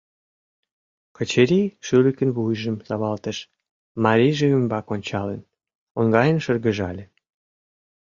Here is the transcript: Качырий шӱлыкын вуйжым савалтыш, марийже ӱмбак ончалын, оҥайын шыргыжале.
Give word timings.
Качырий 1.15 1.67
шӱлыкын 1.85 2.29
вуйжым 2.35 2.77
савалтыш, 2.87 3.37
марийже 4.03 4.47
ӱмбак 4.57 4.87
ончалын, 4.95 5.41
оҥайын 5.99 6.37
шыргыжале. 6.45 7.05